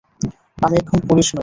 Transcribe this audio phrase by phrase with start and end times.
[0.57, 1.39] আমি এখন পুলিশ নই।